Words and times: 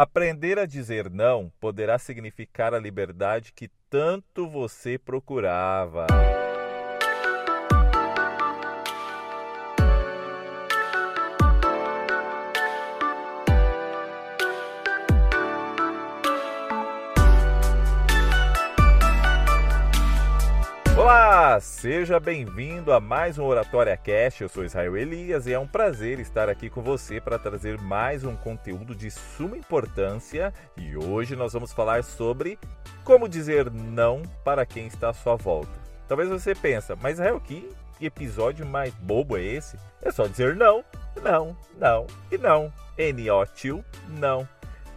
Aprender 0.00 0.60
a 0.60 0.64
dizer 0.64 1.10
não 1.10 1.50
poderá 1.58 1.98
significar 1.98 2.72
a 2.72 2.78
liberdade 2.78 3.52
que 3.52 3.68
tanto 3.90 4.48
você 4.48 4.96
procurava. 4.96 6.06
Seja 21.60 22.20
bem-vindo 22.20 22.92
a 22.92 23.00
mais 23.00 23.38
um 23.38 23.44
Oratória 23.44 23.96
Cast. 23.96 24.42
Eu 24.42 24.48
sou 24.48 24.64
Israel 24.64 24.96
Elias 24.96 25.46
e 25.46 25.52
é 25.52 25.58
um 25.58 25.66
prazer 25.66 26.20
estar 26.20 26.48
aqui 26.48 26.70
com 26.70 26.82
você 26.82 27.20
para 27.20 27.38
trazer 27.38 27.80
mais 27.80 28.22
um 28.24 28.36
conteúdo 28.36 28.94
de 28.94 29.10
suma 29.10 29.56
importância. 29.56 30.52
E 30.76 30.96
hoje 30.96 31.34
nós 31.34 31.52
vamos 31.52 31.72
falar 31.72 32.04
sobre 32.04 32.58
como 33.02 33.28
dizer 33.28 33.70
não 33.70 34.22
para 34.44 34.64
quem 34.64 34.86
está 34.86 35.10
à 35.10 35.14
sua 35.14 35.36
volta. 35.36 35.72
Talvez 36.06 36.28
você 36.28 36.54
pense, 36.54 36.94
mas 37.00 37.14
Israel, 37.14 37.40
que 37.40 37.68
episódio 38.00 38.64
mais 38.64 38.94
bobo 38.94 39.36
é 39.36 39.42
esse? 39.42 39.76
É 40.00 40.12
só 40.12 40.26
dizer 40.26 40.54
não, 40.54 40.84
não, 41.22 41.56
não 41.76 42.06
e 42.30 42.38
não. 42.38 42.72
N-O-T-U, 42.96 43.84
não. 44.08 44.48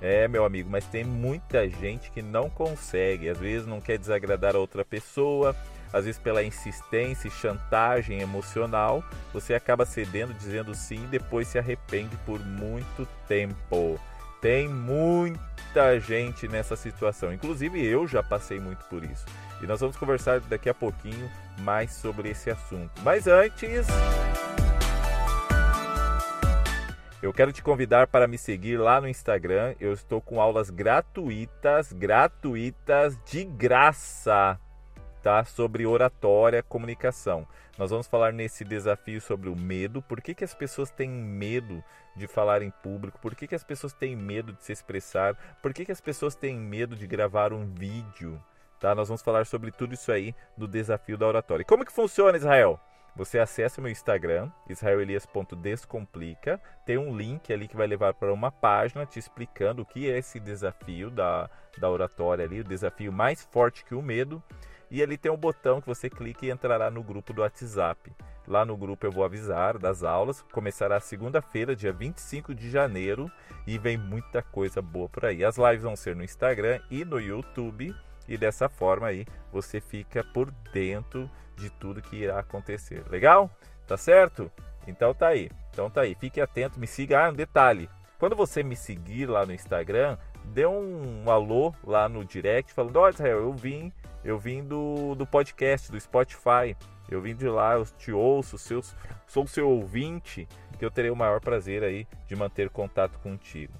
É, 0.01 0.27
meu 0.27 0.43
amigo, 0.43 0.69
mas 0.69 0.85
tem 0.85 1.03
muita 1.03 1.69
gente 1.69 2.09
que 2.11 2.23
não 2.23 2.49
consegue, 2.49 3.29
às 3.29 3.37
vezes 3.37 3.67
não 3.67 3.79
quer 3.79 3.99
desagradar 3.99 4.55
a 4.55 4.59
outra 4.59 4.83
pessoa, 4.83 5.55
às 5.93 6.05
vezes 6.05 6.19
pela 6.19 6.43
insistência 6.43 7.27
e 7.27 7.31
chantagem 7.31 8.21
emocional, 8.21 9.03
você 9.33 9.53
acaba 9.53 9.85
cedendo, 9.85 10.33
dizendo 10.33 10.73
sim 10.73 11.03
e 11.03 11.07
depois 11.07 11.47
se 11.47 11.57
arrepende 11.57 12.15
por 12.25 12.39
muito 12.39 13.07
tempo. 13.27 13.99
Tem 14.41 14.67
muita 14.67 15.99
gente 15.99 16.47
nessa 16.47 16.75
situação, 16.75 17.31
inclusive 17.31 17.83
eu 17.85 18.07
já 18.07 18.23
passei 18.23 18.59
muito 18.59 18.83
por 18.85 19.03
isso. 19.03 19.25
E 19.61 19.67
nós 19.67 19.79
vamos 19.79 19.95
conversar 19.95 20.39
daqui 20.39 20.69
a 20.69 20.73
pouquinho 20.73 21.29
mais 21.59 21.93
sobre 21.93 22.29
esse 22.29 22.49
assunto. 22.49 22.91
Mas 23.03 23.27
antes. 23.27 23.85
Eu 27.21 27.31
quero 27.31 27.53
te 27.53 27.61
convidar 27.61 28.07
para 28.07 28.27
me 28.27 28.35
seguir 28.35 28.77
lá 28.77 28.99
no 28.99 29.07
Instagram. 29.07 29.75
Eu 29.79 29.93
estou 29.93 30.19
com 30.19 30.41
aulas 30.41 30.71
gratuitas, 30.71 31.93
gratuitas 31.93 33.15
de 33.23 33.45
graça 33.45 34.59
tá? 35.21 35.43
Sobre 35.45 35.85
oratória, 35.85 36.63
comunicação. 36.63 37.47
Nós 37.77 37.89
vamos 37.89 38.07
falar 38.07 38.33
nesse 38.33 38.63
desafio 38.63 39.21
sobre 39.21 39.49
o 39.49 39.55
medo. 39.55 40.01
Por 40.01 40.21
que, 40.21 40.33
que 40.33 40.43
as 40.43 40.53
pessoas 40.53 40.89
têm 40.89 41.09
medo 41.09 41.83
de 42.15 42.27
falar 42.27 42.61
em 42.61 42.69
público? 42.69 43.19
Por 43.19 43.35
que, 43.35 43.47
que 43.47 43.55
as 43.55 43.63
pessoas 43.63 43.93
têm 43.93 44.15
medo 44.15 44.53
de 44.53 44.63
se 44.63 44.71
expressar? 44.71 45.35
Por 45.61 45.73
que, 45.73 45.85
que 45.85 45.91
as 45.91 46.01
pessoas 46.01 46.35
têm 46.35 46.57
medo 46.57 46.95
de 46.95 47.07
gravar 47.07 47.53
um 47.53 47.65
vídeo? 47.65 48.41
Tá? 48.79 48.93
Nós 48.95 49.07
vamos 49.07 49.21
falar 49.21 49.45
sobre 49.45 49.71
tudo 49.71 49.93
isso 49.93 50.11
aí 50.11 50.35
no 50.57 50.67
desafio 50.67 51.17
da 51.17 51.27
oratória. 51.27 51.65
Como 51.65 51.85
que 51.85 51.91
funciona, 51.91 52.37
Israel? 52.37 52.79
Você 53.15 53.39
acessa 53.39 53.81
meu 53.81 53.91
Instagram, 53.91 54.49
israelias.descomplica. 54.69 56.61
Tem 56.85 56.97
um 56.97 57.15
link 57.15 57.51
ali 57.51 57.67
que 57.67 57.75
vai 57.75 57.85
levar 57.85 58.13
para 58.13 58.31
uma 58.33 58.51
página 58.51 59.05
te 59.05 59.19
explicando 59.19 59.81
o 59.81 59.85
que 59.85 60.09
é 60.09 60.17
esse 60.17 60.39
desafio 60.39 61.09
da, 61.09 61.49
da 61.77 61.89
oratória 61.89 62.45
ali, 62.45 62.61
o 62.61 62.63
desafio 62.63 63.11
mais 63.11 63.43
forte 63.51 63.83
que 63.83 63.93
o 63.93 64.01
medo. 64.01 64.41
E 64.91 65.01
ali 65.01 65.17
tem 65.17 65.31
um 65.31 65.37
botão 65.37 65.79
que 65.79 65.87
você 65.87 66.09
clica 66.09 66.45
e 66.45 66.51
entrará 66.51 66.91
no 66.91 67.01
grupo 67.01 67.31
do 67.31 67.41
WhatsApp. 67.41 68.11
Lá 68.45 68.65
no 68.65 68.75
grupo 68.75 69.05
eu 69.05 69.11
vou 69.11 69.23
avisar 69.23 69.77
das 69.77 70.03
aulas. 70.03 70.43
Começará 70.51 70.99
segunda-feira, 70.99 71.73
dia 71.73 71.93
25 71.93 72.53
de 72.53 72.69
janeiro, 72.69 73.31
e 73.65 73.77
vem 73.77 73.97
muita 73.97 74.41
coisa 74.41 74.81
boa 74.81 75.07
por 75.07 75.23
aí. 75.23 75.45
As 75.45 75.57
lives 75.57 75.83
vão 75.83 75.95
ser 75.95 76.13
no 76.13 76.25
Instagram 76.25 76.81
e 76.91 77.05
no 77.05 77.21
YouTube, 77.21 77.95
e 78.27 78.37
dessa 78.37 78.67
forma 78.67 79.07
aí 79.07 79.25
você 79.49 79.79
fica 79.79 80.25
por 80.25 80.51
dentro 80.73 81.31
de 81.55 81.69
tudo 81.69 82.01
que 82.01 82.17
irá 82.17 82.39
acontecer. 82.39 83.01
Legal? 83.09 83.49
Tá 83.87 83.95
certo? 83.95 84.51
Então 84.85 85.13
tá 85.13 85.27
aí. 85.27 85.49
Então 85.71 85.89
tá 85.89 86.01
aí. 86.01 86.15
Fique 86.15 86.41
atento, 86.41 86.77
me 86.77 86.87
siga. 86.87 87.27
Ah, 87.27 87.29
um 87.29 87.33
detalhe. 87.33 87.89
Quando 88.19 88.35
você 88.35 88.61
me 88.61 88.75
seguir 88.75 89.25
lá 89.27 89.45
no 89.45 89.53
Instagram, 89.53 90.17
dê 90.43 90.65
um, 90.65 91.29
alô 91.31 91.73
lá 91.81 92.09
no 92.09 92.25
direct 92.25 92.73
falando: 92.73 92.97
"Olha, 92.97 93.13
Israel, 93.13 93.39
eu 93.39 93.53
vim 93.53 93.91
eu 94.23 94.37
vim 94.37 94.63
do, 94.63 95.15
do 95.15 95.25
podcast, 95.25 95.91
do 95.91 95.99
Spotify. 95.99 96.75
Eu 97.09 97.21
vim 97.21 97.35
de 97.35 97.47
lá, 97.47 97.73
eu 97.73 97.85
te 97.85 98.11
ouço, 98.11 98.57
seus, 98.57 98.95
sou 99.27 99.45
seu 99.45 99.69
ouvinte, 99.69 100.47
que 100.79 100.85
eu 100.85 100.91
terei 100.91 101.11
o 101.11 101.15
maior 101.15 101.41
prazer 101.41 101.83
aí 101.83 102.07
de 102.27 102.35
manter 102.35 102.69
contato 102.69 103.19
contigo. 103.19 103.73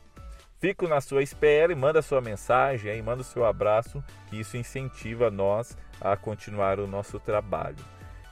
Fico 0.59 0.87
na 0.87 1.01
sua 1.01 1.23
espera 1.23 1.71
e 1.71 1.75
manda 1.75 2.01
sua 2.01 2.21
mensagem 2.21 2.91
aí, 2.91 3.01
manda 3.01 3.21
o 3.21 3.25
seu 3.25 3.45
abraço, 3.45 4.03
que 4.29 4.39
isso 4.39 4.57
incentiva 4.57 5.31
nós 5.31 5.75
a 5.99 6.15
continuar 6.15 6.79
o 6.79 6.85
nosso 6.85 7.19
trabalho. 7.19 7.83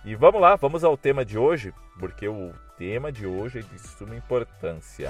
E 0.05 0.15
vamos 0.15 0.39
lá, 0.39 0.55
vamos 0.55 0.83
ao 0.83 0.95
tema 0.95 1.25
de 1.25 1.37
hoje, 1.37 1.73
porque 1.99 2.27
o 2.27 2.53
tema 2.77 3.11
de 3.11 3.25
hoje 3.25 3.59
é 3.59 3.61
de 3.61 3.79
suma 3.79 4.15
importância. 4.15 5.09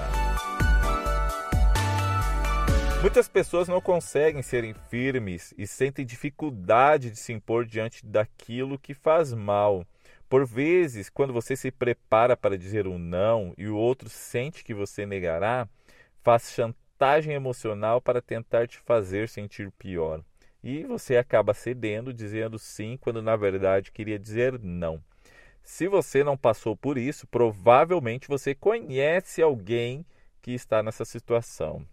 Muitas 3.02 3.30
pessoas 3.30 3.66
não 3.66 3.80
conseguem 3.80 4.42
serem 4.42 4.74
firmes 4.74 5.54
e 5.56 5.66
sentem 5.66 6.04
dificuldade 6.04 7.10
de 7.10 7.18
se 7.18 7.32
impor 7.32 7.64
diante 7.64 8.04
daquilo 8.04 8.78
que 8.78 8.92
faz 8.92 9.32
mal. 9.32 9.86
Por 10.28 10.44
vezes, 10.44 11.08
quando 11.08 11.32
você 11.32 11.56
se 11.56 11.70
prepara 11.70 12.36
para 12.36 12.58
dizer 12.58 12.86
um 12.86 12.98
não 12.98 13.54
e 13.56 13.68
o 13.68 13.76
outro 13.76 14.10
sente 14.10 14.62
que 14.62 14.74
você 14.74 15.06
negará, 15.06 15.66
faz 16.22 16.52
chantagem 16.52 17.32
emocional 17.32 18.02
para 18.02 18.20
tentar 18.20 18.68
te 18.68 18.76
fazer 18.76 19.30
sentir 19.30 19.70
pior. 19.78 20.22
E 20.62 20.84
você 20.84 21.16
acaba 21.16 21.54
cedendo, 21.54 22.12
dizendo 22.12 22.58
sim, 22.58 22.98
quando 23.00 23.22
na 23.22 23.34
verdade 23.34 23.92
queria 23.92 24.18
dizer 24.18 24.58
não. 24.62 25.02
Se 25.62 25.88
você 25.88 26.22
não 26.22 26.36
passou 26.36 26.76
por 26.76 26.98
isso, 26.98 27.26
provavelmente 27.26 28.28
você 28.28 28.54
conhece 28.54 29.40
alguém 29.40 30.04
que 30.42 30.52
está 30.52 30.82
nessa 30.82 31.06
situação. 31.06 31.86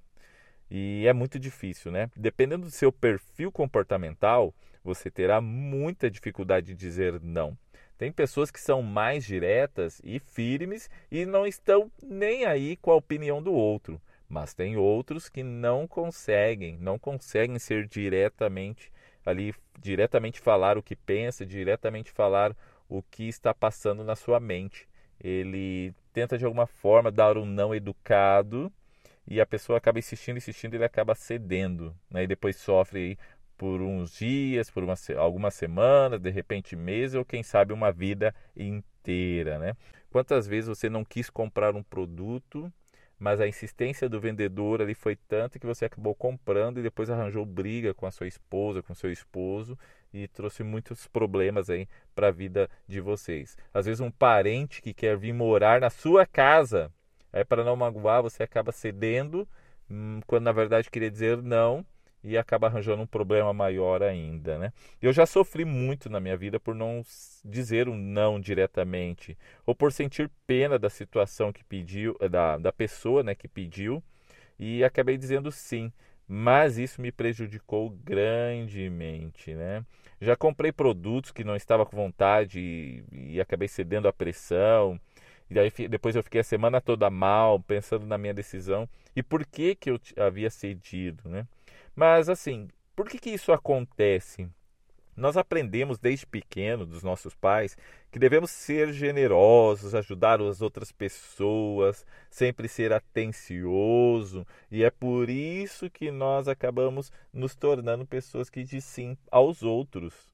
E 0.69 1.05
é 1.07 1.13
muito 1.13 1.39
difícil, 1.39 1.91
né? 1.91 2.09
Dependendo 2.15 2.65
do 2.65 2.71
seu 2.71 2.91
perfil 2.91 3.51
comportamental, 3.51 4.53
você 4.83 5.09
terá 5.09 5.39
muita 5.41 6.09
dificuldade 6.09 6.67
de 6.67 6.75
dizer 6.75 7.19
não. 7.21 7.57
Tem 7.97 8.11
pessoas 8.11 8.51
que 8.51 8.59
são 8.59 8.81
mais 8.81 9.25
diretas 9.25 9.99
e 10.03 10.19
firmes 10.19 10.89
e 11.11 11.25
não 11.25 11.47
estão 11.47 11.91
nem 12.01 12.45
aí 12.45 12.77
com 12.77 12.91
a 12.91 12.95
opinião 12.95 13.41
do 13.41 13.51
outro, 13.51 13.99
mas 14.29 14.53
tem 14.53 14.77
outros 14.77 15.29
que 15.29 15.41
não 15.41 15.87
conseguem, 15.87 16.77
não 16.77 16.99
conseguem 16.99 17.57
ser 17.57 17.87
diretamente 17.87 18.91
ali, 19.25 19.53
diretamente 19.79 20.39
falar 20.39 20.77
o 20.77 20.83
que 20.83 20.95
pensa, 20.95 21.45
diretamente 21.45 22.11
falar 22.11 22.55
o 22.87 23.01
que 23.01 23.27
está 23.27 23.53
passando 23.53 24.03
na 24.03 24.15
sua 24.15 24.39
mente. 24.39 24.87
Ele 25.19 25.93
tenta 26.13 26.37
de 26.37 26.45
alguma 26.45 26.67
forma 26.67 27.11
dar 27.11 27.37
um 27.37 27.45
não 27.45 27.73
educado 27.73 28.71
e 29.27 29.41
a 29.41 29.45
pessoa 29.45 29.77
acaba 29.77 29.99
insistindo, 29.99 30.37
insistindo, 30.37 30.75
ele 30.75 30.85
acaba 30.85 31.13
cedendo, 31.13 31.93
né? 32.09 32.23
E 32.23 32.27
depois 32.27 32.55
sofre 32.55 33.17
por 33.57 33.81
uns 33.81 34.13
dias, 34.17 34.69
por 34.69 34.83
uma, 34.83 34.93
algumas 35.17 35.53
semanas, 35.53 36.21
de 36.21 36.29
repente 36.29 36.75
meses 36.75 37.15
ou 37.15 37.25
quem 37.25 37.43
sabe 37.43 37.73
uma 37.73 37.91
vida 37.91 38.33
inteira, 38.55 39.57
né? 39.59 39.75
Quantas 40.09 40.47
vezes 40.47 40.69
você 40.69 40.89
não 40.89 41.03
quis 41.03 41.29
comprar 41.29 41.75
um 41.75 41.83
produto, 41.83 42.71
mas 43.19 43.41
a 43.41 43.47
insistência 43.47 44.07
do 44.07 44.19
vendedor 44.19 44.81
ali 44.81 44.93
foi 44.93 45.15
tanta 45.15 45.59
que 45.59 45.65
você 45.65 45.85
acabou 45.85 46.13
comprando 46.13 46.79
e 46.79 46.83
depois 46.83 47.09
arranjou 47.09 47.45
briga 47.45 47.93
com 47.93 48.05
a 48.05 48.11
sua 48.11 48.27
esposa, 48.27 48.83
com 48.83 48.93
seu 48.93 49.11
esposo 49.11 49.77
e 50.13 50.27
trouxe 50.27 50.63
muitos 50.63 51.07
problemas 51.07 51.69
aí 51.69 51.87
para 52.15 52.27
a 52.27 52.31
vida 52.31 52.69
de 52.87 53.01
vocês. 53.01 53.57
Às 53.73 53.87
vezes 53.87 53.99
um 53.99 54.11
parente 54.11 54.81
que 54.81 54.93
quer 54.93 55.17
vir 55.17 55.33
morar 55.33 55.81
na 55.81 55.89
sua 55.89 56.25
casa 56.25 56.91
Aí, 57.37 57.45
para 57.45 57.63
não 57.63 57.75
magoar, 57.75 58.23
você 58.23 58.41
acaba 58.41 58.71
cedendo, 58.71 59.47
hum, 59.89 60.21
quando 60.25 60.45
na 60.45 60.51
verdade 60.51 60.89
queria 60.89 61.11
dizer 61.11 61.39
não, 61.39 61.85
e 62.23 62.35
acaba 62.35 62.65
arranjando 62.65 63.03
um 63.03 63.07
problema 63.07 63.53
maior 63.53 64.01
ainda, 64.01 64.57
né? 64.57 64.73
Eu 64.99 65.13
já 65.13 65.23
sofri 65.25 65.63
muito 65.63 66.09
na 66.09 66.19
minha 66.19 66.35
vida 66.35 66.59
por 66.59 66.73
não 66.73 67.03
dizer 67.45 67.87
um 67.87 67.95
não 67.95 68.39
diretamente, 68.39 69.37
ou 69.67 69.75
por 69.75 69.91
sentir 69.91 70.31
pena 70.47 70.79
da 70.79 70.89
situação 70.89 71.53
que 71.53 71.63
pediu, 71.63 72.17
da, 72.29 72.57
da 72.57 72.71
pessoa 72.73 73.21
né, 73.21 73.35
que 73.35 73.47
pediu, 73.47 74.03
e 74.57 74.83
acabei 74.83 75.15
dizendo 75.15 75.51
sim. 75.51 75.91
Mas 76.27 76.77
isso 76.79 76.99
me 77.01 77.11
prejudicou 77.11 77.91
grandemente, 78.03 79.53
né? 79.53 79.85
Já 80.19 80.35
comprei 80.35 80.71
produtos 80.71 81.31
que 81.31 81.43
não 81.43 81.55
estava 81.55 81.85
com 81.85 81.95
vontade 81.95 82.59
e, 82.59 83.35
e 83.35 83.39
acabei 83.41 83.67
cedendo 83.67 84.07
à 84.07 84.13
pressão 84.13 84.99
e 85.49 85.59
aí 85.59 85.71
depois 85.87 86.15
eu 86.15 86.23
fiquei 86.23 86.41
a 86.41 86.43
semana 86.43 86.81
toda 86.81 87.09
mal, 87.09 87.59
pensando 87.59 88.05
na 88.05 88.17
minha 88.17 88.33
decisão 88.33 88.87
e 89.15 89.23
por 89.23 89.45
que 89.45 89.75
que 89.75 89.89
eu 89.89 89.99
havia 90.17 90.49
cedido, 90.49 91.27
né? 91.29 91.47
Mas 91.95 92.29
assim, 92.29 92.67
por 92.95 93.07
que 93.07 93.17
que 93.17 93.29
isso 93.29 93.51
acontece? 93.51 94.49
Nós 95.15 95.35
aprendemos 95.35 95.97
desde 95.97 96.27
pequeno 96.27 96.85
dos 96.85 97.01
nossos 97.01 97.33
pais 97.33 97.75
que 98.11 98.19
devemos 98.19 98.51
ser 98.51 98.93
generosos, 98.93 99.95
ajudar 99.95 100.39
as 100.39 100.61
outras 100.61 100.91
pessoas, 100.91 102.05
sempre 102.29 102.67
ser 102.67 102.93
atencioso, 102.93 104.45
e 104.69 104.83
é 104.83 104.91
por 104.91 105.27
isso 105.27 105.89
que 105.89 106.11
nós 106.11 106.47
acabamos 106.47 107.11
nos 107.33 107.55
tornando 107.55 108.05
pessoas 108.05 108.47
que 108.47 108.63
dizem 108.63 108.79
sim 108.79 109.17
aos 109.31 109.63
outros. 109.63 110.29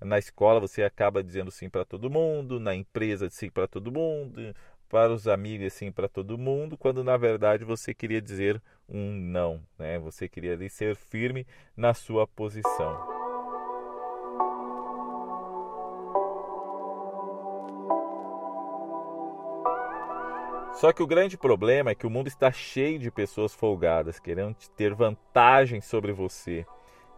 Na 0.00 0.18
escola 0.18 0.60
você 0.60 0.82
acaba 0.82 1.22
dizendo 1.22 1.50
sim 1.50 1.68
para 1.68 1.84
todo 1.84 2.08
mundo, 2.08 2.60
na 2.60 2.74
empresa 2.74 3.28
sim 3.30 3.50
para 3.50 3.66
todo 3.66 3.90
mundo, 3.90 4.54
para 4.88 5.12
os 5.12 5.26
amigos 5.26 5.72
sim 5.72 5.90
para 5.90 6.08
todo 6.08 6.38
mundo, 6.38 6.78
quando 6.78 7.02
na 7.02 7.16
verdade 7.16 7.64
você 7.64 7.92
queria 7.92 8.22
dizer 8.22 8.62
um 8.88 9.12
não, 9.12 9.60
né? 9.78 9.98
Você 9.98 10.28
queria 10.28 10.56
ser 10.68 10.94
firme 10.94 11.46
na 11.76 11.92
sua 11.94 12.26
posição. 12.26 13.18
Só 20.74 20.92
que 20.92 21.02
o 21.02 21.08
grande 21.08 21.36
problema 21.36 21.90
é 21.90 21.94
que 21.96 22.06
o 22.06 22.10
mundo 22.10 22.28
está 22.28 22.52
cheio 22.52 23.00
de 23.00 23.10
pessoas 23.10 23.52
folgadas, 23.52 24.20
querendo 24.20 24.54
ter 24.76 24.94
vantagem 24.94 25.80
sobre 25.80 26.12
você. 26.12 26.64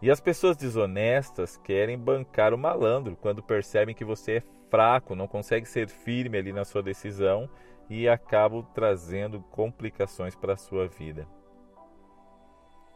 E 0.01 0.09
as 0.09 0.19
pessoas 0.19 0.57
desonestas 0.57 1.57
querem 1.57 1.97
bancar 1.97 2.53
o 2.53 2.57
malandro 2.57 3.15
quando 3.15 3.43
percebem 3.43 3.93
que 3.93 4.03
você 4.03 4.37
é 4.37 4.43
fraco, 4.69 5.15
não 5.15 5.27
consegue 5.27 5.67
ser 5.67 5.87
firme 5.89 6.37
ali 6.37 6.51
na 6.51 6.65
sua 6.65 6.81
decisão 6.81 7.47
e 7.89 8.07
acabam 8.07 8.65
trazendo 8.73 9.41
complicações 9.51 10.33
para 10.33 10.53
a 10.53 10.57
sua 10.57 10.87
vida. 10.87 11.27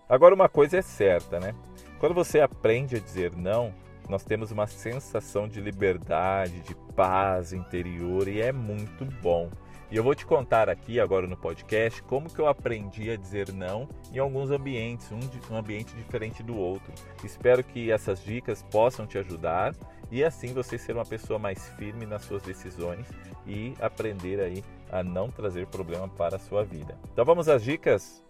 Agora, 0.08 0.34
uma 0.34 0.48
coisa 0.48 0.78
é 0.78 0.82
certa, 0.82 1.40
né? 1.40 1.54
Quando 2.00 2.16
você 2.16 2.40
aprende 2.40 2.96
a 2.96 3.00
dizer 3.00 3.36
não, 3.36 3.74
nós 4.08 4.24
temos 4.24 4.52
uma 4.52 4.68
sensação 4.68 5.48
de 5.48 5.60
liberdade, 5.60 6.62
de 6.62 6.76
paz 6.96 7.54
interior 7.54 8.28
e 8.28 8.42
é 8.42 8.52
muito 8.52 9.06
bom. 9.22 9.50
E 9.92 9.98
eu 9.98 10.04
vou 10.04 10.16
te 10.16 10.26
contar 10.26 10.68
aqui 10.68 11.00
agora 11.00 11.28
no 11.28 11.38
podcast 11.38 12.02
como 12.04 12.34
que 12.34 12.40
eu 12.40 12.48
aprendi 12.48 13.12
a 13.12 13.16
dizer 13.16 13.54
não 13.54 13.88
em 14.12 14.18
alguns 14.18 14.50
ambientes, 14.50 15.12
um, 15.12 15.20
um 15.54 15.58
ambiente 15.58 15.96
diferente 15.96 16.42
do 16.42 16.58
outro. 16.58 16.92
Espero 17.24 17.64
que 17.64 17.92
essas 17.92 18.24
dicas 18.24 18.64
possam 18.64 19.06
te 19.06 19.18
ajudar 19.20 19.76
e 20.12 20.24
assim 20.24 20.54
você 20.54 20.78
ser 20.78 20.96
uma 20.96 21.06
pessoa 21.06 21.38
mais 21.38 21.70
firme 21.70 22.06
nas 22.06 22.24
suas 22.24 22.42
decisões 22.42 23.08
e 23.46 23.74
aprender 23.80 24.40
aí 24.40 24.64
a 24.92 25.04
não 25.04 25.30
trazer 25.30 25.68
problema 25.68 26.08
para 26.08 26.38
a 26.38 26.40
sua 26.40 26.64
vida. 26.64 26.98
Então 27.12 27.24
vamos 27.24 27.48
às 27.48 27.64
dicas? 27.64 28.24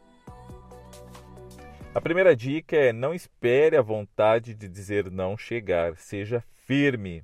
A 1.93 2.01
primeira 2.01 2.35
dica 2.35 2.75
é 2.75 2.91
não 2.91 3.13
espere 3.13 3.77
a 3.77 3.81
vontade 3.81 4.53
de 4.53 4.67
dizer 4.67 5.09
não 5.09 5.37
chegar, 5.37 5.95
seja 5.95 6.43
firme. 6.65 7.23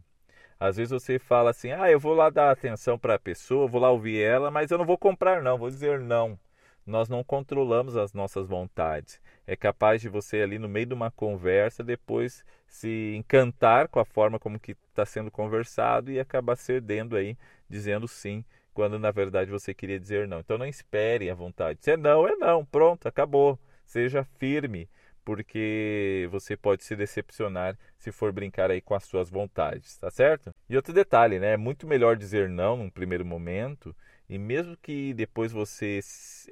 Às 0.62 0.78
vezes 0.78 0.92
você 0.92 1.18
fala 1.18 1.50
assim: 1.50 1.72
ah, 1.72 1.90
eu 1.90 2.00
vou 2.00 2.14
lá 2.14 2.30
dar 2.30 2.52
atenção 2.52 2.96
para 2.96 3.16
a 3.16 3.20
pessoa, 3.20 3.68
vou 3.68 3.82
lá 3.82 3.90
ouvir 3.90 4.22
ela, 4.22 4.52
mas 4.52 4.70
eu 4.70 4.78
não 4.78 4.86
vou 4.86 4.96
comprar, 4.96 5.42
não, 5.42 5.58
vou 5.58 5.72
dizer 5.72 6.00
não. 6.00 6.38
Nós 6.86 7.10
não 7.10 7.24
controlamos 7.24 7.98
as 7.98 8.14
nossas 8.14 8.48
vontades. 8.48 9.20
É 9.48 9.56
capaz 9.56 10.02
de 10.02 10.08
você 10.08 10.40
ali 10.42 10.60
no 10.60 10.70
meio 10.70 10.86
de 10.86 10.94
uma 10.94 11.10
conversa 11.10 11.84
depois 11.84 12.46
se 12.68 13.16
encantar 13.18 13.88
com 13.88 14.00
a 14.00 14.06
forma 14.06 14.38
como 14.38 14.60
que 14.60 14.74
está 14.90 15.04
sendo 15.04 15.32
conversado 15.32 16.12
e 16.12 16.20
acabar 16.20 16.56
cedendo 16.56 17.16
aí, 17.16 17.36
dizendo 17.68 18.08
sim, 18.08 18.46
quando 18.72 19.00
na 19.00 19.10
verdade 19.10 19.50
você 19.50 19.74
queria 19.74 20.00
dizer 20.00 20.28
não. 20.28 20.42
Então 20.42 20.60
não 20.60 20.66
espere 20.68 21.32
a 21.32 21.36
vontade. 21.36 21.80
Se 21.82 21.92
é 21.92 21.98
não, 21.98 22.28
é 22.28 22.36
não, 22.36 22.64
pronto, 22.64 23.08
acabou. 23.08 23.58
Seja 23.84 24.24
firme 24.38 24.88
porque 25.32 26.28
você 26.30 26.58
pode 26.58 26.84
se 26.84 26.94
decepcionar 26.94 27.78
se 27.98 28.12
for 28.12 28.34
brincar 28.34 28.70
aí 28.70 28.82
com 28.82 28.94
as 28.94 29.06
suas 29.06 29.30
vontades, 29.30 29.98
tá 29.98 30.12
certo? 30.12 30.54
E 30.70 30.76
outro 30.76 30.94
detalhe, 30.94 31.40
né? 31.40 31.54
É 31.54 31.58
muito 31.58 31.88
melhor 31.88 32.18
dizer 32.18 32.50
não 32.50 32.76
num 32.76 32.90
primeiro 32.90 33.24
momento 33.24 33.96
e 34.28 34.38
mesmo 34.38 34.76
que 34.76 35.14
depois 35.14 35.54
você 35.54 36.02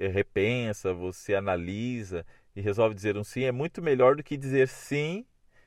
repensa, 0.00 0.94
você 0.94 1.34
analisa 1.34 2.24
e 2.56 2.62
resolve 2.62 2.94
dizer 2.94 3.18
um 3.18 3.22
sim, 3.24 3.44
é 3.44 3.52
muito 3.52 3.82
melhor 3.82 4.16
do 4.16 4.22
que 4.22 4.34
dizer 4.34 4.66
sim 4.66 5.26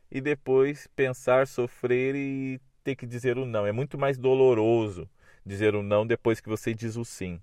e 0.09 0.19
depois 0.19 0.87
pensar, 0.95 1.45
sofrer 1.45 2.15
e 2.15 2.59
ter 2.83 2.95
que 2.95 3.05
dizer 3.05 3.37
um 3.37 3.45
não. 3.45 3.67
É 3.67 3.71
muito 3.71 3.95
mais 3.95 4.17
doloroso 4.17 5.07
dizer 5.45 5.75
um 5.75 5.83
não 5.83 6.03
depois 6.07 6.41
que 6.41 6.49
você 6.49 6.73
diz 6.73 6.95
o 6.95 7.05
sim. 7.05 7.39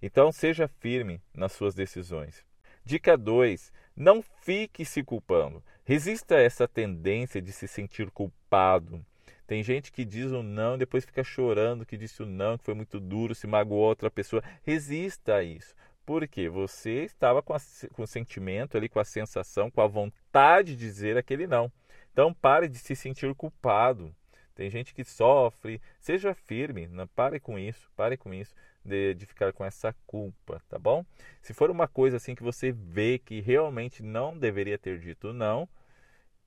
Então 0.00 0.32
seja 0.32 0.66
firme 0.66 1.20
nas 1.34 1.52
suas 1.52 1.74
decisões. 1.74 2.42
Dica 2.84 3.16
2: 3.16 3.72
não 3.96 4.22
fique 4.22 4.84
se 4.84 5.02
culpando. 5.02 5.62
Resista 5.84 6.36
a 6.36 6.40
essa 6.40 6.66
tendência 6.66 7.42
de 7.42 7.52
se 7.52 7.68
sentir 7.68 8.10
culpado. 8.10 9.04
Tem 9.46 9.62
gente 9.62 9.92
que 9.92 10.04
diz 10.04 10.30
o 10.30 10.42
não 10.42 10.78
depois 10.78 11.04
fica 11.04 11.24
chorando 11.24 11.84
que 11.84 11.96
disse 11.96 12.22
o 12.22 12.26
não, 12.26 12.56
que 12.56 12.64
foi 12.64 12.74
muito 12.74 13.00
duro, 13.00 13.34
se 13.34 13.46
magoou 13.46 13.88
outra 13.88 14.10
pessoa. 14.10 14.42
Resista 14.62 15.34
a 15.34 15.42
isso. 15.42 15.74
Porque 16.06 16.48
você 16.48 17.04
estava 17.04 17.42
com, 17.42 17.52
a, 17.52 17.58
com 17.92 18.02
o 18.02 18.06
sentimento 18.06 18.76
ali, 18.76 18.88
com 18.88 19.00
a 19.00 19.04
sensação, 19.04 19.70
com 19.70 19.80
a 19.80 19.86
vontade 19.86 20.76
de 20.76 20.78
dizer 20.78 21.16
aquele 21.16 21.46
não. 21.46 21.70
Então 22.12 22.32
pare 22.32 22.68
de 22.68 22.78
se 22.78 22.96
sentir 22.96 23.34
culpado. 23.34 24.14
Tem 24.54 24.70
gente 24.70 24.94
que 24.94 25.04
sofre. 25.04 25.80
Seja 26.00 26.34
firme, 26.34 26.86
não 26.86 27.06
pare 27.06 27.38
com 27.38 27.58
isso, 27.58 27.90
pare 27.96 28.16
com 28.16 28.32
isso 28.32 28.54
de, 28.84 29.14
de 29.14 29.26
ficar 29.26 29.52
com 29.52 29.64
essa 29.64 29.94
culpa, 30.06 30.62
tá 30.68 30.78
bom? 30.78 31.04
Se 31.42 31.52
for 31.52 31.70
uma 31.70 31.86
coisa 31.86 32.16
assim 32.16 32.34
que 32.34 32.42
você 32.42 32.72
vê 32.72 33.18
que 33.18 33.40
realmente 33.40 34.02
não 34.02 34.36
deveria 34.36 34.78
ter 34.78 34.98
dito 34.98 35.32
não, 35.32 35.68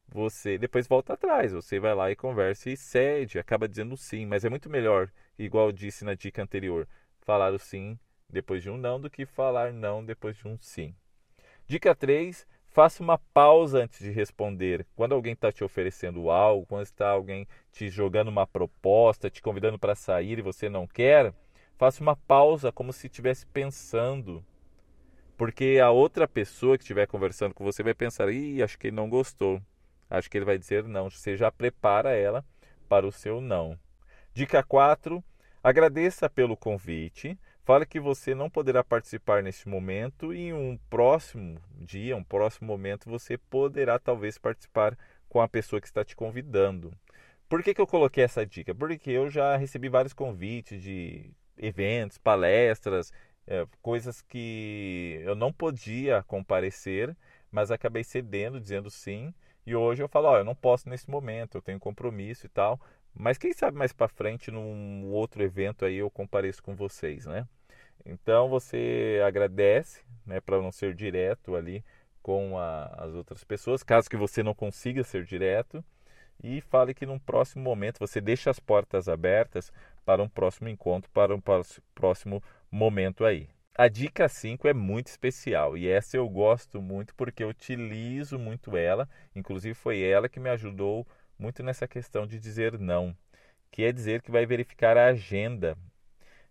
você 0.08 0.58
depois 0.58 0.88
volta 0.88 1.14
atrás, 1.14 1.54
você 1.54 1.80
vai 1.80 1.96
lá 1.96 2.12
e 2.12 2.16
conversa 2.16 2.70
e 2.70 2.78
cede, 2.78 3.40
acaba 3.40 3.68
dizendo 3.68 3.98
sim, 3.98 4.26
mas 4.26 4.46
é 4.46 4.50
muito 4.50 4.70
melhor, 4.70 5.12
igual 5.38 5.72
disse 5.72 6.06
na 6.06 6.14
dica 6.14 6.42
anterior, 6.42 6.88
falar 7.22 7.54
o 7.54 7.60
sim 7.60 7.98
depois 8.30 8.62
de 8.62 8.70
um 8.70 8.78
não 8.78 9.00
do 9.00 9.10
que 9.10 9.26
falar 9.26 9.72
não 9.72 10.04
depois 10.04 10.36
de 10.38 10.48
um 10.48 10.58
sim. 10.60 10.96
Dica 11.68 11.96
3, 11.96 12.46
faça 12.68 13.02
uma 13.02 13.18
pausa 13.18 13.84
antes 13.84 14.00
de 14.00 14.12
responder. 14.12 14.86
Quando 14.96 15.14
alguém 15.14 15.34
está 15.34 15.52
te 15.52 15.64
oferecendo 15.64 16.30
algo, 16.30 16.66
quando 16.66 16.84
está 16.84 17.10
alguém 17.10 17.48
te 17.72 17.90
jogando 17.90 18.28
uma 18.28 18.46
proposta, 18.46 19.30
te 19.30 19.42
convidando 19.42 19.80
para 19.80 19.96
sair 19.96 20.40
e 20.40 20.42
você 20.42 20.68
não 20.68 20.86
quer, 20.88 21.34
Faça 21.84 22.02
uma 22.02 22.16
pausa 22.16 22.72
como 22.72 22.94
se 22.94 23.08
estivesse 23.08 23.46
pensando. 23.46 24.42
Porque 25.36 25.82
a 25.84 25.92
outra 25.92 26.26
pessoa 26.26 26.78
que 26.78 26.84
estiver 26.86 27.06
conversando 27.08 27.54
com 27.54 27.66
você 27.66 27.84
vai 27.84 27.94
pensar: 27.94 28.32
ih, 28.32 28.64
acho 28.64 28.80
que 28.80 28.88
ele 28.88 28.96
não 28.96 29.10
gostou. 29.10 29.62
Acho 30.10 30.30
que 30.30 30.38
ele 30.38 30.46
vai 30.46 30.58
dizer 30.58 30.86
não. 30.86 31.10
Você 31.10 31.36
já 31.36 31.52
prepara 31.52 32.12
ela 32.12 32.46
para 32.88 33.06
o 33.06 33.12
seu 33.12 33.42
não. 33.42 33.78
Dica 34.34 34.64
4. 34.64 35.22
Agradeça 35.62 36.30
pelo 36.30 36.56
convite. 36.56 37.38
Fale 37.66 37.86
que 37.86 38.00
você 38.00 38.34
não 38.34 38.50
poderá 38.50 38.82
participar 38.82 39.44
neste 39.44 39.68
momento 39.68 40.34
e 40.34 40.40
em 40.40 40.54
um 40.54 40.80
próximo 40.90 41.60
dia, 41.76 42.16
um 42.16 42.24
próximo 42.24 42.66
momento, 42.66 43.10
você 43.10 43.38
poderá 43.38 44.00
talvez 44.00 44.38
participar 44.38 44.98
com 45.28 45.42
a 45.42 45.50
pessoa 45.50 45.82
que 45.82 45.88
está 45.88 46.06
te 46.06 46.16
convidando. 46.16 46.94
Por 47.50 47.62
que, 47.62 47.74
que 47.74 47.82
eu 47.82 47.88
coloquei 47.88 48.24
essa 48.24 48.46
dica? 48.46 48.74
Porque 48.74 49.12
eu 49.12 49.30
já 49.30 49.58
recebi 49.58 49.90
vários 49.90 50.14
convites 50.14 50.82
de 50.82 51.30
eventos, 51.58 52.18
palestras, 52.18 53.12
é, 53.48 53.66
coisas 53.82 54.22
que 54.22 55.20
eu 55.24 55.36
não 55.36 55.52
podia 55.52 56.24
comparecer, 56.24 57.16
mas 57.52 57.72
acabei 57.72 58.04
cedendo, 58.04 58.60
dizendo 58.60 58.90
sim. 58.90 59.34
E 59.66 59.76
hoje 59.76 60.04
eu 60.04 60.08
falo, 60.10 60.28
ó, 60.28 60.38
eu 60.38 60.44
não 60.44 60.56
posso 60.56 60.90
nesse 60.90 61.10
momento, 61.10 61.58
eu 61.58 61.62
tenho 61.62 61.80
compromisso 61.80 62.46
e 62.46 62.50
tal. 62.50 62.80
Mas 63.14 63.38
quem 63.38 63.54
sabe 63.54 63.78
mais 63.78 63.94
para 63.94 64.08
frente, 64.08 64.52
num 64.52 65.06
outro 65.12 65.44
evento 65.44 65.86
aí, 65.86 65.98
eu 65.98 66.10
compareço 66.10 66.64
com 66.64 66.76
vocês, 66.76 67.26
né? 67.26 67.48
Então 68.06 68.50
você 68.50 69.22
agradece, 69.26 70.02
né, 70.26 70.42
para 70.42 70.62
não 70.62 70.72
ser 70.72 70.94
direto 70.94 71.56
ali 71.56 71.84
com 72.22 72.58
a, 72.58 72.86
as 72.98 73.14
outras 73.14 73.44
pessoas, 73.44 73.84
caso 73.84 74.10
que 74.10 74.18
você 74.18 74.42
não 74.44 74.54
consiga 74.54 75.04
ser 75.04 75.26
direto 75.26 75.84
e 76.44 76.62
fale 76.62 76.94
que 76.94 77.06
num 77.06 77.20
próximo 77.20 77.64
momento 77.64 78.00
você 78.00 78.20
deixa 78.20 78.50
as 78.50 78.60
portas 78.60 79.08
abertas 79.08 79.72
para 80.06 80.22
um 80.22 80.30
próximo 80.30 80.70
encontro, 80.70 81.10
para 81.12 81.36
um 81.36 81.42
próximo 81.94 82.42
momento 82.72 83.26
aí. 83.26 83.50
A 83.76 83.88
dica 83.88 84.30
5 84.30 84.68
é 84.68 84.74
muito 84.74 85.08
especial 85.08 85.76
e 85.76 85.88
essa 85.88 86.16
eu 86.16 86.30
gosto 86.30 86.80
muito 86.80 87.16
porque 87.16 87.44
eu 87.44 87.50
utilizo 87.50 88.38
muito 88.38 88.78
ela, 88.78 89.10
inclusive 89.36 89.74
foi 89.74 90.00
ela 90.02 90.30
que 90.30 90.40
me 90.40 90.50
ajudou 90.52 91.08
muito 91.40 91.64
nessa 91.64 91.88
questão 91.88 92.28
de 92.28 92.40
dizer 92.40 92.78
não, 92.78 93.18
que 93.72 93.84
é 93.84 93.92
dizer 93.92 94.22
que 94.22 94.30
vai 94.30 94.46
verificar 94.46 94.96
a 94.96 95.08
agenda. 95.08 95.76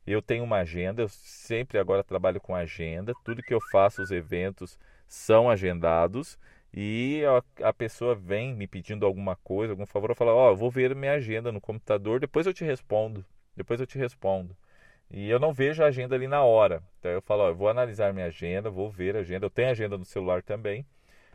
Eu 0.04 0.20
tenho 0.20 0.42
uma 0.42 0.58
agenda, 0.58 1.02
eu 1.02 1.08
sempre 1.08 1.78
agora 1.78 2.02
trabalho 2.02 2.40
com 2.40 2.56
agenda, 2.56 3.12
tudo 3.24 3.42
que 3.42 3.54
eu 3.54 3.60
faço, 3.70 4.02
os 4.02 4.10
eventos 4.10 4.76
são 5.06 5.48
agendados 5.48 6.36
e 6.74 7.22
a, 7.62 7.72
pessoa 7.72 8.14
vem 8.14 8.54
me 8.54 8.66
pedindo 8.66 9.06
alguma 9.06 9.36
coisa, 9.36 9.72
algum 9.72 9.86
favor, 9.86 10.10
eu 10.10 10.16
falo, 10.16 10.32
ó, 10.32 10.48
oh, 10.48 10.52
eu 10.52 10.56
vou 10.56 10.70
ver 10.70 10.94
minha 10.96 11.12
agenda 11.12 11.52
no 11.52 11.60
computador, 11.60 12.18
depois 12.18 12.46
eu 12.46 12.54
te 12.54 12.64
respondo, 12.64 13.24
depois 13.56 13.80
eu 13.80 13.86
te 13.86 13.98
respondo. 13.98 14.56
E 15.10 15.28
eu 15.28 15.38
não 15.38 15.52
vejo 15.52 15.82
a 15.82 15.86
agenda 15.86 16.14
ali 16.14 16.26
na 16.26 16.42
hora. 16.42 16.82
Então 16.98 17.10
eu 17.10 17.22
falo, 17.22 17.42
ó, 17.42 17.48
eu 17.48 17.54
vou 17.54 17.68
analisar 17.68 18.12
minha 18.14 18.26
agenda, 18.26 18.70
vou 18.70 18.90
ver 18.90 19.16
a 19.16 19.20
agenda. 19.20 19.46
Eu 19.46 19.50
tenho 19.50 19.70
agenda 19.70 19.98
no 19.98 20.04
celular 20.04 20.42
também, 20.42 20.86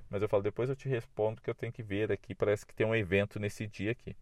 Mas 0.09 0.21
eu 0.21 0.29
falo, 0.29 0.43
depois 0.43 0.69
eu 0.69 0.75
te 0.75 0.87
respondo 0.89 1.41
que 1.41 1.49
eu 1.49 1.55
tenho 1.55 1.71
que 1.71 1.83
ver 1.83 2.11
aqui, 2.11 2.33
parece 2.33 2.65
que 2.65 2.73
tem 2.73 2.87
um 2.87 2.95
evento 2.95 3.39
nesse 3.39 3.67
dia 3.67 3.91
aqui. 3.91 4.15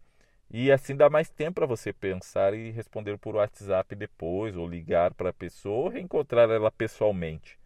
E 0.50 0.70
assim 0.70 0.96
dá 0.96 1.10
mais 1.10 1.28
tempo 1.30 1.54
para 1.56 1.66
você 1.66 1.92
pensar 1.92 2.54
e 2.54 2.70
responder 2.70 3.18
por 3.18 3.36
WhatsApp 3.36 3.94
depois, 3.94 4.56
ou 4.56 4.68
ligar 4.68 5.14
para 5.14 5.30
a 5.30 5.32
pessoa, 5.32 5.84
ou 5.84 5.88
reencontrar 5.88 6.50
ela 6.50 6.70
pessoalmente. 6.70 7.58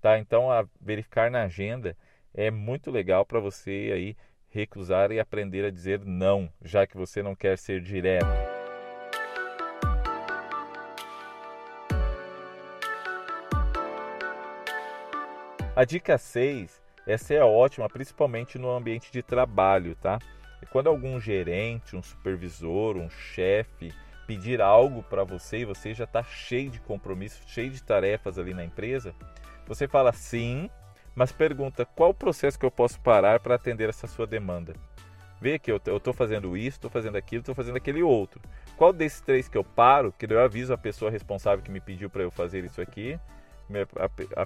Tá? 0.00 0.18
Então, 0.18 0.48
verificar 0.80 1.30
na 1.30 1.44
agenda 1.44 1.96
é 2.34 2.50
muito 2.50 2.90
legal 2.90 3.24
para 3.24 3.40
você 3.40 3.90
aí 3.92 4.16
recusar 4.48 5.12
e 5.12 5.20
aprender 5.20 5.64
a 5.64 5.70
dizer 5.70 6.04
não, 6.04 6.50
já 6.62 6.86
que 6.86 6.96
você 6.96 7.22
não 7.22 7.34
quer 7.34 7.58
ser 7.58 7.80
direto. 7.80 8.59
A 15.76 15.84
dica 15.84 16.18
6, 16.18 16.82
essa 17.06 17.32
é 17.32 17.44
ótima, 17.44 17.88
principalmente 17.88 18.58
no 18.58 18.70
ambiente 18.70 19.12
de 19.12 19.22
trabalho, 19.22 19.94
tá? 19.94 20.18
E 20.60 20.66
quando 20.66 20.88
algum 20.88 21.20
gerente, 21.20 21.94
um 21.96 22.02
supervisor, 22.02 22.96
um 22.96 23.08
chefe 23.08 23.94
pedir 24.26 24.60
algo 24.60 25.02
para 25.04 25.22
você 25.22 25.58
e 25.58 25.64
você 25.64 25.94
já 25.94 26.04
está 26.04 26.24
cheio 26.24 26.70
de 26.70 26.80
compromissos, 26.80 27.48
cheio 27.48 27.70
de 27.70 27.82
tarefas 27.82 28.36
ali 28.36 28.52
na 28.52 28.64
empresa, 28.64 29.14
você 29.66 29.86
fala 29.86 30.12
sim, 30.12 30.68
mas 31.14 31.30
pergunta 31.30 31.86
qual 31.86 32.10
o 32.10 32.14
processo 32.14 32.58
que 32.58 32.66
eu 32.66 32.70
posso 32.70 33.00
parar 33.00 33.38
para 33.38 33.54
atender 33.54 33.88
essa 33.88 34.08
sua 34.08 34.26
demanda. 34.26 34.74
Vê 35.40 35.56
que 35.58 35.70
eu 35.70 35.76
estou 35.76 36.12
fazendo 36.12 36.56
isso, 36.56 36.78
estou 36.78 36.90
fazendo 36.90 37.16
aquilo, 37.16 37.40
estou 37.40 37.54
fazendo 37.54 37.76
aquele 37.76 38.02
outro. 38.02 38.40
Qual 38.76 38.92
desses 38.92 39.20
três 39.20 39.48
que 39.48 39.56
eu 39.56 39.64
paro, 39.64 40.12
que 40.12 40.26
eu 40.30 40.40
aviso 40.40 40.74
a 40.74 40.78
pessoa 40.78 41.10
responsável 41.12 41.64
que 41.64 41.70
me 41.70 41.80
pediu 41.80 42.10
para 42.10 42.22
eu 42.22 42.30
fazer 42.30 42.64
isso 42.64 42.80
aqui, 42.80 43.18
me 43.70 43.86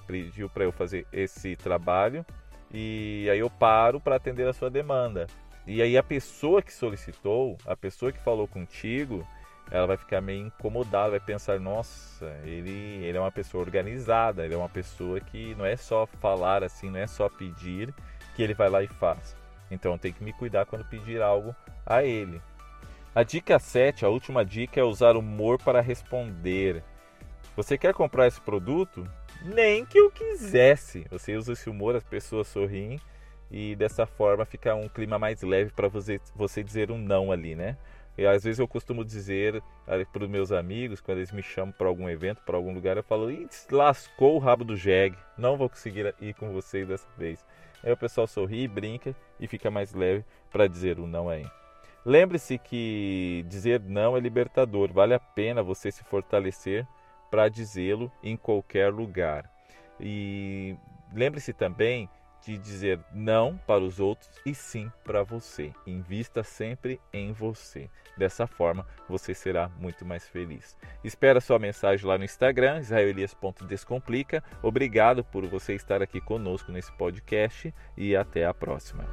pediu 0.06 0.48
para 0.48 0.64
eu 0.64 0.72
fazer 0.72 1.06
esse 1.12 1.56
trabalho, 1.56 2.24
e 2.72 3.28
aí 3.30 3.38
eu 3.38 3.50
paro 3.50 4.00
para 4.00 4.16
atender 4.16 4.46
a 4.46 4.52
sua 4.52 4.70
demanda. 4.70 5.26
E 5.66 5.80
aí 5.80 5.96
a 5.96 6.02
pessoa 6.02 6.60
que 6.60 6.72
solicitou, 6.72 7.56
a 7.66 7.76
pessoa 7.76 8.12
que 8.12 8.22
falou 8.22 8.46
contigo, 8.46 9.26
ela 9.70 9.86
vai 9.86 9.96
ficar 9.96 10.20
meio 10.20 10.46
incomodada, 10.46 11.10
vai 11.10 11.20
pensar, 11.20 11.58
nossa, 11.58 12.26
ele, 12.44 12.70
ele 13.02 13.16
é 13.16 13.20
uma 13.20 13.32
pessoa 13.32 13.64
organizada, 13.64 14.44
ele 14.44 14.54
é 14.54 14.56
uma 14.56 14.68
pessoa 14.68 15.20
que 15.20 15.54
não 15.54 15.64
é 15.64 15.76
só 15.76 16.06
falar 16.06 16.62
assim, 16.62 16.90
não 16.90 16.98
é 16.98 17.06
só 17.06 17.28
pedir, 17.28 17.94
que 18.36 18.42
ele 18.42 18.54
vai 18.54 18.68
lá 18.68 18.82
e 18.82 18.88
faz. 18.88 19.36
Então 19.70 19.96
tem 19.96 20.12
que 20.12 20.22
me 20.22 20.32
cuidar 20.32 20.66
quando 20.66 20.84
pedir 20.84 21.22
algo 21.22 21.54
a 21.86 22.02
ele. 22.02 22.40
A 23.14 23.22
dica 23.22 23.58
7, 23.58 24.04
a 24.04 24.08
última 24.08 24.44
dica 24.44 24.80
é 24.80 24.82
usar 24.82 25.16
humor 25.16 25.58
para 25.58 25.80
responder. 25.80 26.82
Você 27.56 27.78
quer 27.78 27.94
comprar 27.94 28.26
esse 28.26 28.40
produto? 28.40 29.08
Nem 29.42 29.84
que 29.84 29.98
eu 29.98 30.10
quisesse. 30.10 31.06
Você 31.10 31.36
usa 31.36 31.52
esse 31.52 31.70
humor, 31.70 31.94
as 31.94 32.02
pessoas 32.02 32.48
sorriem 32.48 32.98
e 33.50 33.76
dessa 33.76 34.06
forma 34.06 34.44
fica 34.44 34.74
um 34.74 34.88
clima 34.88 35.18
mais 35.18 35.42
leve 35.42 35.70
para 35.70 35.86
você, 35.86 36.20
você 36.34 36.64
dizer 36.64 36.90
um 36.90 36.98
não 36.98 37.30
ali, 37.30 37.54
né? 37.54 37.76
E 38.18 38.26
às 38.26 38.42
vezes 38.42 38.58
eu 38.58 38.66
costumo 38.66 39.04
dizer 39.04 39.62
para 40.12 40.24
os 40.24 40.28
meus 40.28 40.50
amigos, 40.50 41.00
quando 41.00 41.18
eles 41.18 41.30
me 41.30 41.42
chamam 41.42 41.72
para 41.72 41.86
algum 41.86 42.08
evento, 42.08 42.42
para 42.44 42.56
algum 42.56 42.72
lugar, 42.72 42.96
eu 42.96 43.02
falo: 43.02 43.28
lascou 43.70 44.34
o 44.34 44.38
rabo 44.38 44.64
do 44.64 44.76
jegue, 44.76 45.16
não 45.38 45.56
vou 45.56 45.68
conseguir 45.68 46.12
ir 46.20 46.34
com 46.34 46.52
vocês 46.52 46.88
dessa 46.88 47.06
vez. 47.16 47.44
Aí 47.82 47.92
o 47.92 47.96
pessoal 47.96 48.26
sorri, 48.26 48.66
brinca 48.66 49.14
e 49.38 49.46
fica 49.46 49.70
mais 49.70 49.92
leve 49.92 50.24
para 50.50 50.66
dizer 50.66 50.98
o 50.98 51.06
não 51.06 51.28
aí. 51.28 51.44
Lembre-se 52.04 52.58
que 52.58 53.44
dizer 53.48 53.80
não 53.80 54.16
é 54.16 54.20
libertador, 54.20 54.92
vale 54.92 55.14
a 55.14 55.20
pena 55.20 55.62
você 55.62 55.90
se 55.90 56.02
fortalecer 56.04 56.86
para 57.34 57.48
dizê-lo 57.48 58.12
em 58.22 58.36
qualquer 58.36 58.92
lugar. 58.92 59.50
E 59.98 60.76
lembre-se 61.12 61.52
também 61.52 62.08
de 62.44 62.56
dizer 62.56 63.00
não 63.12 63.56
para 63.66 63.82
os 63.82 63.98
outros 63.98 64.30
e 64.46 64.54
sim 64.54 64.88
para 65.02 65.24
você. 65.24 65.72
Invista 65.84 66.44
sempre 66.44 67.00
em 67.12 67.32
você. 67.32 67.90
Dessa 68.16 68.46
forma, 68.46 68.86
você 69.08 69.34
será 69.34 69.68
muito 69.80 70.04
mais 70.04 70.28
feliz. 70.28 70.76
Espera 71.02 71.40
sua 71.40 71.58
mensagem 71.58 72.06
lá 72.06 72.16
no 72.16 72.22
Instagram, 72.22 72.78
israelias.descomplica. 72.78 74.40
Obrigado 74.62 75.24
por 75.24 75.44
você 75.48 75.74
estar 75.74 76.02
aqui 76.02 76.20
conosco 76.20 76.70
nesse 76.70 76.92
podcast 76.92 77.74
e 77.96 78.14
até 78.14 78.46
a 78.46 78.54
próxima. 78.54 79.04